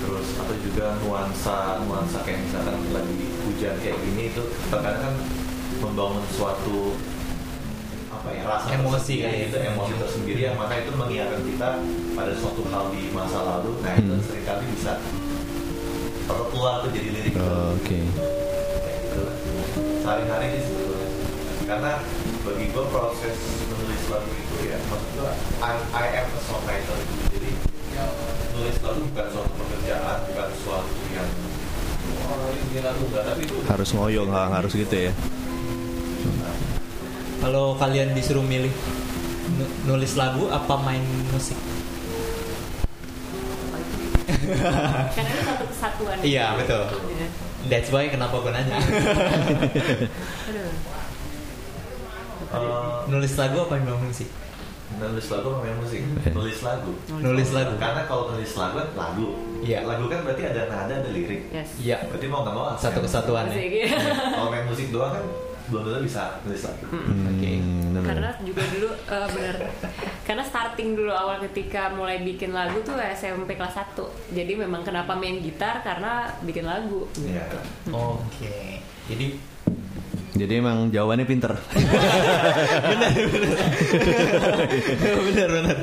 [0.00, 5.14] terus atau juga nuansa nuansa kayak misalkan lagi hujan kayak gini itu terkadang kan
[5.80, 6.98] membangun suatu
[8.20, 9.32] apa ya rasa Emosi ya.
[9.32, 11.68] itu emosi tersendiri yang mana itu mengingatkan kita
[12.12, 14.20] pada suatu hal di masa lalu nah itu Hmm.
[14.22, 14.92] sering kali bisa
[16.26, 17.96] atau keluar tuh jadi lirik Oh, Oke.
[17.96, 19.36] Gitu lah.
[20.00, 21.08] sehari-hari sih sebetulnya
[21.64, 21.92] karena
[22.40, 26.98] bagi gue proses menulis lagu itu ya maksud gue I, I am a songwriter
[27.30, 27.50] jadi
[28.52, 31.28] nulis lagu bukan suatu pekerjaan bukan suatu yang
[32.26, 35.12] oh ini lagu enggak tapi itu harus ngoyo nggak harus gitu ya
[37.40, 38.70] Kalau kalian disuruh milih
[39.50, 41.00] nu- nulis lagu apa main
[41.30, 41.56] musik?
[45.10, 46.84] karena itu satu kesatuan Iya, betul.
[47.66, 48.72] That's why kenapa gue nanya.
[48.72, 50.70] Aduh.
[52.50, 54.28] eh, nulis lagu apa main musik?
[54.92, 57.78] nulis lagu sama main musik nulis lagu Nulis lagu.
[57.78, 59.26] karena kalau nulis lagu kan lagu
[59.62, 59.86] Iya.
[59.86, 62.02] lagu kan berarti ada nada ada lirik yes Iya.
[62.04, 63.54] berarti mau nggak mau Satu kesatuan ya.
[63.54, 63.86] Iya.
[64.34, 65.22] kalau main musik doang kan
[65.70, 67.50] belum tentu bisa nulis lagu Oke.
[67.56, 68.04] Hmm, bener.
[68.04, 69.56] karena juga dulu eh, bener
[70.22, 73.96] karena starting dulu awal ketika mulai bikin lagu tuh SMP kelas 1
[74.30, 77.46] jadi memang kenapa main gitar karena bikin lagu Iya.
[77.90, 78.82] Oke.
[79.06, 79.26] Jadi
[80.32, 81.52] jadi emang jawabannya pinter
[85.26, 85.76] benar benar.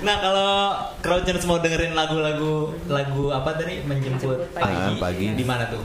[0.00, 0.50] nah kalau
[0.98, 4.74] Crowdchance mau dengerin lagu-lagu lagu apa tadi menjemput pagi.
[4.74, 5.26] Ah, pagi.
[5.32, 5.84] di mana tuh?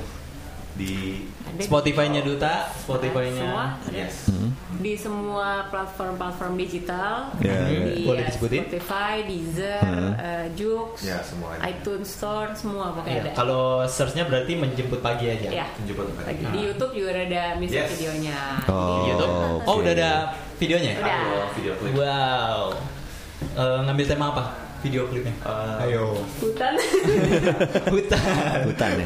[0.73, 1.27] Di
[1.59, 4.55] Spotify-nya Duta, Spotify-nya yes Hmm.
[4.77, 8.63] di semua platform-platform digital Ya, di Boleh ya, disebutin?
[8.65, 10.13] Spotify, Deezer, Hmm.
[10.15, 13.31] eh, Joox, Ya, semua iTunes Store semua pokoknya Iya, ada.
[13.35, 15.47] Kalau search-nya berarti menjemput pagi aja.
[15.47, 15.67] ya.
[15.75, 17.89] menjemput pagi di YouTube juga ada music Yes.
[17.93, 18.39] videonya.
[18.65, 18.79] Oh.
[18.79, 19.33] Di YouTube.
[19.33, 19.65] oke.
[19.65, 20.11] Oh, udah ada
[20.57, 20.91] videonya?
[20.97, 21.47] Udah.
[21.51, 22.63] Video klip Wow.
[23.51, 24.43] Eh, ngambil tema apa?
[24.81, 25.33] Video klipnya.
[25.45, 26.17] Eh, Ayo.
[26.41, 26.73] Hutan,
[27.93, 28.57] Hutan.
[28.65, 29.05] hutan ya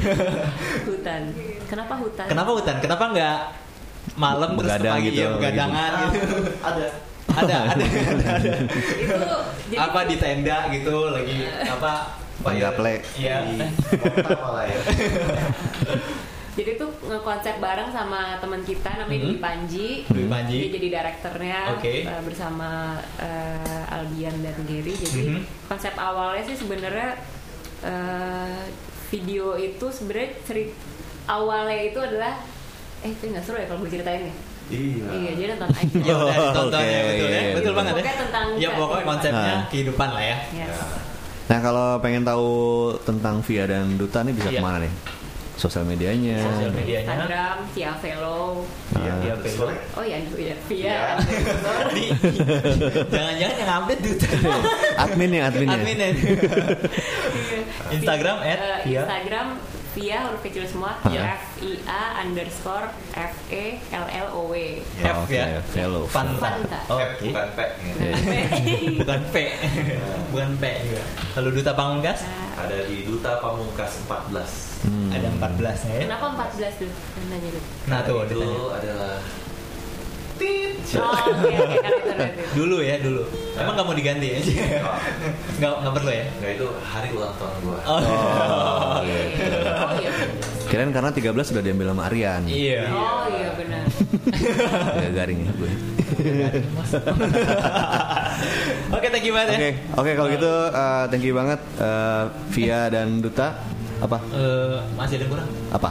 [0.87, 1.21] hutan.
[1.67, 2.25] Kenapa hutan?
[2.31, 2.75] Kenapa hutan?
[2.79, 3.37] Kenapa nggak
[4.15, 6.35] malam terus Begadang pagi gitu, ya begadangan gitu?
[6.69, 6.85] ada
[7.35, 7.85] ada, ada.
[8.95, 9.17] Itu
[9.67, 11.93] jadi apa di tenda gitu lagi apa?
[12.35, 13.01] Penggaplek.
[13.17, 13.41] Iya.
[13.99, 14.77] Kota malah ya
[16.55, 19.27] Jadi tuh ngekonsep bareng sama teman kita namanya Mhm.
[19.27, 19.87] Dwi Panji.
[20.05, 20.57] Dwi Panji.
[20.57, 21.93] Dia jadi direkturnya Oke.
[22.01, 22.69] eh, bersama
[23.17, 24.93] eh, Albian dan Gary.
[24.93, 25.41] Jadi Mhm.
[25.67, 27.19] konsep awalnya sih sebenarnya
[27.81, 28.61] eh,
[29.05, 30.71] video itu sebenarnya cerit
[31.25, 32.39] awalnya itu adalah
[32.99, 34.35] eh itu nggak seru ya kalau gue ceritain ya.
[34.67, 35.93] iya Iya, jadi nonton aja.
[36.01, 37.37] Ya udah ditonton ya betul ya.
[37.37, 37.77] iya, Betul iya.
[37.77, 37.95] banget ya.
[37.95, 39.61] Pokoknya tentang Ya pokoknya konsepnya Nah.
[39.67, 40.37] kehidupan lah ya.
[40.55, 40.77] Yes.
[41.45, 42.49] nah kalau pengen tahu
[42.99, 44.57] tentang Via dan Duta nih bisa Iya.
[44.57, 44.93] ke mana nih
[45.55, 47.07] sosial medianya Sosial medianya.
[47.07, 48.67] Instagram, via Velo.
[48.93, 49.19] iya Ah.
[49.21, 49.71] iya Facebook.
[49.71, 50.97] betul Oh ya, itu ya, via.
[51.89, 52.15] Via.
[53.09, 54.27] Jangan-jangan yang update duta.
[54.97, 56.09] admin ya adminnya Admin ya.
[57.89, 59.01] Instagram at Eh, via.
[59.01, 59.47] Instagram
[59.95, 61.33] via huruf kecil semua Iya.
[61.33, 65.63] F I A underscore F E L L O W F Oke, ya.
[65.65, 66.03] Velo.
[66.05, 66.51] Fanta.
[66.85, 67.25] Oh, Oke.
[67.25, 68.11] bukan P ya.
[68.99, 69.35] Bukan P.
[70.29, 71.03] Bukan P juga.
[71.31, 75.09] Kalau duta pamungkas Nah, ada di Duta Pamungkas 14 Hmm.
[75.09, 76.01] ada 14 nya ya.
[76.07, 76.91] Kenapa 14 tuh?
[77.25, 77.63] Nanya tuh.
[77.85, 79.17] Nah tuh itu ditanya.
[80.95, 81.91] Oh, oke, kan.
[82.55, 83.23] Dulu ya dulu.
[83.55, 84.39] Emang nggak mau diganti ya?
[85.59, 86.25] Nggak nggak perlu ya?
[86.39, 87.99] Enggak itu hari ulang tahun gua Oh.
[87.99, 89.05] Oh, Oke.
[89.05, 89.09] Oh
[89.99, 90.11] iya.
[90.67, 92.41] Kirain karena 13 sudah diambil sama Aryan.
[92.47, 92.81] Iya.
[92.91, 93.85] Oh iya benar.
[95.05, 95.71] Ya garing ya gue.
[98.95, 99.73] Oke, thank you banget Oke, ya.
[99.97, 102.23] oke kalau gitu eh, thank you banget eh,
[102.55, 103.47] Via dan Duta.
[104.03, 104.17] Apa?
[104.31, 105.47] Eh, masih ada yang kurang.
[105.71, 105.89] Apa?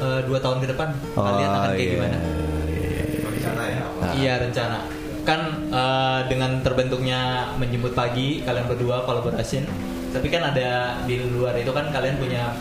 [0.00, 1.92] Eh, dua tahun ke depan kalian akan kayak iya.
[1.96, 2.18] gimana?
[3.40, 4.12] Rencana ya Nah.
[4.16, 4.78] Iya rencana.
[5.24, 5.40] Kan
[5.72, 7.20] eh, dengan terbentuknya
[7.56, 9.64] menjemput pagi kalian berdua kolaborasi.
[10.12, 12.52] Tapi kan ada di luar itu kan kalian punya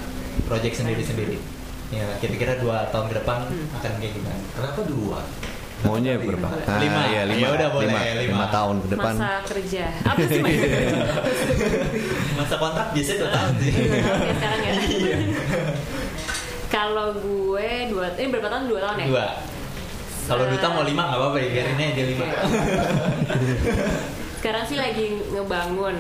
[0.48, 1.36] project sendiri-sendiri.
[1.92, 4.38] Ya kira-kira dua tahun ke depan akan kayak gimana?
[4.54, 5.20] kenapa dua
[5.80, 6.44] Maunya berapa?
[6.44, 7.02] Nah, Lima.
[7.08, 7.40] Iya, lima.
[7.40, 8.00] Ya udah, boleh, lima.
[8.04, 8.22] lima.
[8.36, 9.14] Lima tahun ke depan.
[9.16, 9.86] Masa kerja.
[10.04, 10.60] Apa sih Mas?
[12.44, 13.72] Masa kontrak biasanya dua tahun sih.
[14.36, 14.74] Sekarang ya.
[16.76, 18.64] Kalau gue dua, eh berapa tahun?
[18.68, 19.06] Dua tahun ya?
[19.08, 19.26] Dua.
[20.30, 22.26] Kalau duta mau lima nggak apa-apa ya biarin aja dia lima.
[24.38, 25.96] Sekarang sih lagi ngebangun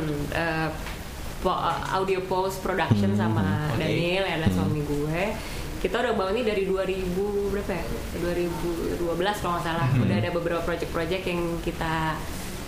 [1.39, 3.79] po- audio post production sama oke.
[3.79, 5.21] Daniel yang adalah suami gue.
[5.79, 7.15] Kita udah bangun ini dari 2000
[7.49, 7.83] berapa ya?
[8.21, 8.99] 2012
[9.39, 9.87] kalau nggak salah.
[9.97, 12.19] Udah ada beberapa project-project yang kita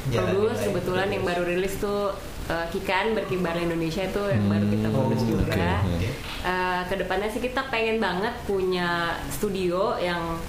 [0.08, 0.50] Jalanin produce.
[0.50, 0.66] lah ya.
[0.66, 2.16] Kebetulan yang baru rilis tuh
[2.48, 5.76] eh, Kikan berkibar Indonesia itu yang baru kita produce Oh, juga.
[5.84, 6.10] oke.
[6.42, 8.90] Eh, ke depannya sih kita pengen banget punya
[9.30, 10.40] studio yang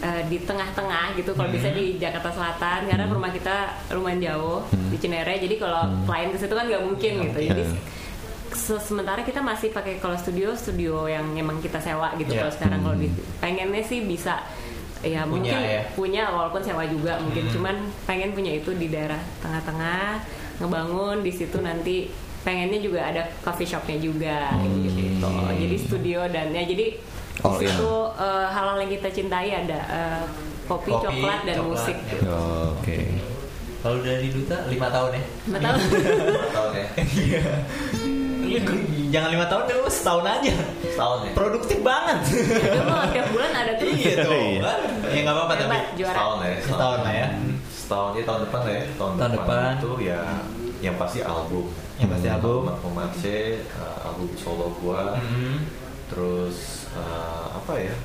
[0.00, 3.56] eh, di tengah-tengah gitu kalau bisa di Jakarta Selatan karena rumah kita
[3.90, 7.38] lumayan jauh di Cinere jadi kalau klien ke situ kan nggak mungkin gitu.
[7.44, 7.62] Jadi
[8.48, 12.40] se- sementara kita masih pakai kalau studio studio yang emang kita sewa gitu Iya.
[12.40, 12.80] kalau sekarang.
[12.80, 13.08] Kalau di
[13.38, 14.40] pengennya sih bisa
[14.98, 15.82] ya Punya mungkin ya.
[15.92, 17.44] punya walaupun sewa juga mungkin.
[17.48, 20.22] Cuman pengen punya itu di daerah tengah-tengah
[20.58, 25.28] ngebangun di situ nanti pengennya juga ada coffee shopnya juga gitu.
[25.54, 26.98] Jadi studio dan ya jadi
[27.40, 27.70] All di in.
[27.70, 30.22] situ eh, hal-hal yang kita cintai ada eh,
[30.64, 31.70] kopi, Kopi, coklat dan coklat.
[31.70, 31.96] musik.
[32.72, 32.98] Oke.
[33.78, 35.22] Kalau dari duta lima tahun ya.
[35.46, 35.76] Nggak tahu.
[36.56, 36.86] tahun ya
[38.40, 38.56] Lu
[39.08, 40.54] jangan lima tahun lu setahun aja.
[40.82, 42.18] setahun ya Produktif banget.
[42.26, 44.32] Itu mah tiap bulan ada iya tuh.
[44.32, 44.60] Iya.
[44.62, 44.78] kan?
[45.06, 45.76] Ya nggak apa-apa tapi.
[45.94, 46.16] Juara.
[46.16, 47.28] setahun ya Setahun lah ya.
[47.70, 49.70] setahun ya tahun depan ya tahun, Tahun depan.
[49.78, 50.20] itu ya
[50.78, 51.64] yang pasti album
[51.96, 52.60] Yang pasti album.
[52.66, 53.38] Marco Marce
[53.74, 55.54] uh, album solo gua Mhm.
[56.08, 57.96] Terus uh, apa ya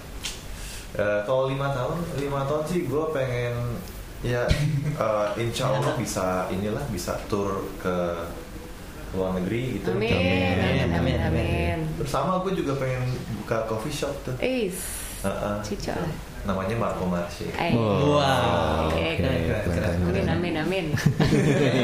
[0.93, 3.81] Eh, kalau lima tahun lima tahun sih gue pengen
[4.21, 4.45] ya
[4.93, 7.97] uh, insya Allah bisa inilah bisa tur ke
[9.17, 11.17] luar negeri gitu Amin, Amin, amin, amin, amin.
[11.17, 11.79] amin.
[11.97, 13.09] bersama gue juga pengen
[13.41, 14.77] buka coffee shop tuh Is,
[15.25, 15.65] Uh-uh.
[15.65, 15.97] cica.
[16.43, 18.91] Namanya Marco Marce Eh, Oh, Wow.
[18.91, 19.39] Oke, Oke, keren.
[19.63, 20.27] keren, amin, keren.
[20.29, 20.85] amin, amin.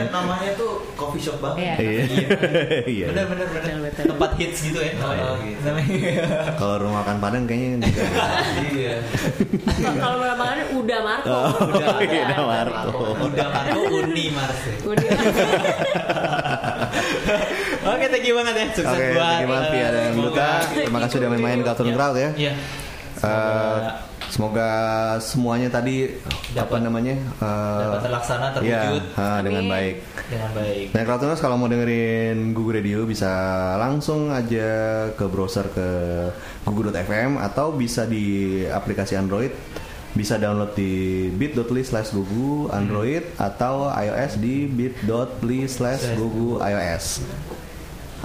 [0.10, 2.04] namanya tuh coffee shop banget Iya.
[2.04, 2.28] Iya.
[2.86, 3.06] Iya.
[3.10, 3.26] Bener.
[3.50, 4.04] Betul, betul.
[4.10, 4.92] Tempat hits gitu ya.
[5.00, 5.62] Oh, iya, gitu.
[5.64, 5.96] Namanya.
[6.60, 8.04] Kalau rumah makan Padang kayaknya juga.
[8.70, 8.96] iya
[9.96, 11.32] Kalau makan udah Marco.
[11.32, 11.50] Oh,
[12.04, 13.00] iya, udah Marco.
[13.22, 14.60] Udah Marco Uni Mars.
[14.62, 14.76] ya.
[14.84, 15.10] Udah.
[17.90, 18.66] Oke, thank you banget ya.
[18.70, 20.50] Sukses Oke, buat thank you banget dan Duta.
[20.70, 21.96] Terima kasih sudah main-main Iya.
[21.96, 22.30] Crowd ya.
[22.36, 22.54] Iya.
[23.20, 24.09] Eh,
[24.40, 24.72] Semoga
[25.20, 26.16] semuanya tadi
[26.56, 29.04] apa Dapat- namanya eh, dapat terlaksana, terwujud.
[29.04, 29.96] iya, ah, dengan baik.
[30.32, 30.86] dengan baik.
[30.96, 33.28] Nah, Kratoners kalau mau dengerin Gugu Radio bisa
[33.76, 34.70] langsung aja
[35.12, 35.88] ke browser ke
[36.64, 39.52] gugu.fm atau bisa di aplikasi Android
[40.10, 47.28] bisa download di bit.ly slash gugu Android atau iOS di bit.ly slash gugu iOS.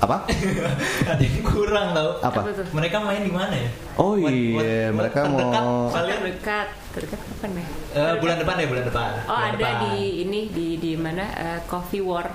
[0.04, 0.16] Apa?
[1.10, 2.10] Ada yang kurang tau.
[2.20, 2.40] Apa?
[2.42, 2.66] Apa tuh?
[2.70, 3.70] Mereka main di mana ya?
[3.96, 7.66] Oh Buat- iya, buat- mereka terdekat mau- Kalian Terdekat, terdekat kapan ya?
[7.94, 9.10] Eh, bulan depan ya bulan depan.
[9.22, 9.74] Oh Bulan ada depan.
[9.82, 12.28] di ini di di mana eh, Coffee War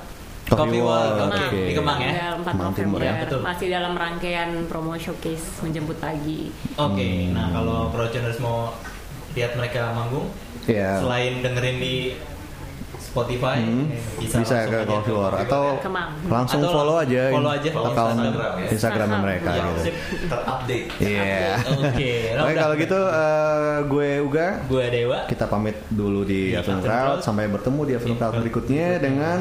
[0.49, 1.45] Coffee Wall, Wall, oke.
[1.45, 1.61] oke.
[1.61, 2.09] Di Kemang ya?
[2.09, 3.39] Tanggal 4 Kemang Timur November ya, betul.
[3.45, 6.49] masih dalam rangkaian promo showcase menjemput pagi.
[6.73, 7.37] Oke, Hmm.
[7.37, 8.73] nah kalau Projoners mau
[9.31, 10.25] lihat mereka manggung,
[10.65, 10.97] Iya.
[10.97, 12.17] selain dengerin di
[13.09, 16.09] Spotify, Hmm, eh, bisa, bisa, ke Coffee War atau Kemang.
[16.23, 18.67] langsung Atau follow aja follow aja account Instagram ya.
[18.69, 19.81] Instagramnya Aha, mereka Iya, gitu.
[20.29, 21.49] terupdate Iya.
[21.59, 22.61] Oke, nah Oke udah.
[22.61, 25.17] kalau gitu eh, gue Uga gue Dewa.
[25.25, 27.25] kita pamit dulu di Di Afternoon Afternoon Crowd Crowd.
[27.25, 29.37] sampai bertemu di Afternoon Crowd berikutnya dengan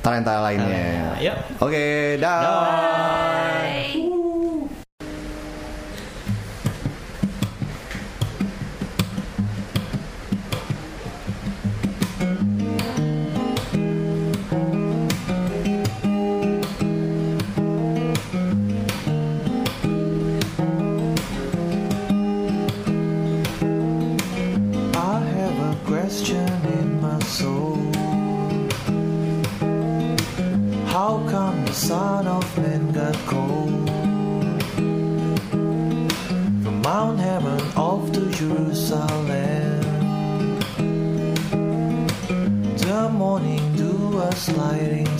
[0.00, 1.14] talenta lainnya.
[1.58, 1.84] Oke,
[2.16, 2.40] dah.
[2.42, 4.08] Bye.
[30.92, 33.88] How come the Son of Man got cold?
[36.62, 39.26] From Mount Heaven off to Jerusalem.
[42.76, 45.11] The morning dew was sliding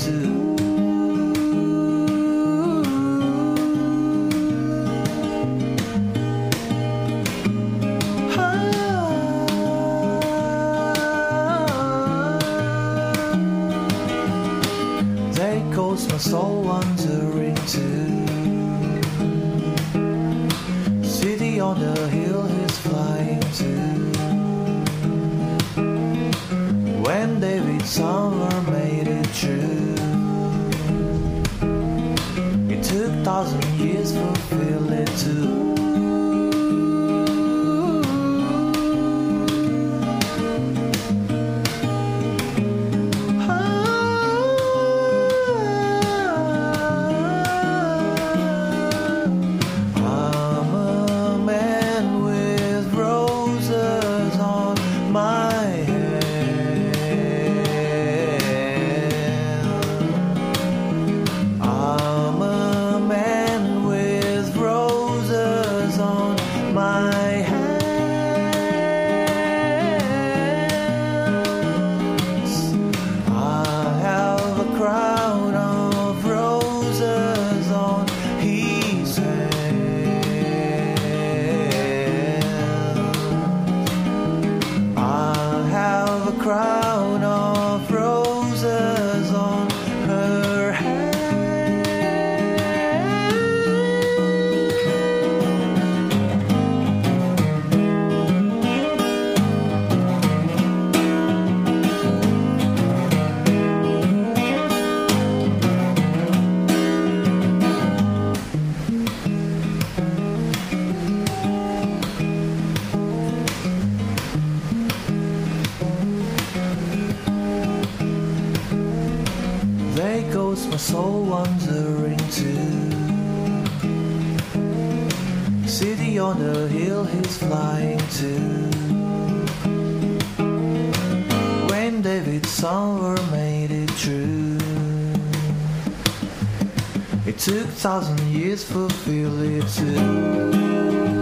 [138.42, 141.21] years fulfill it too.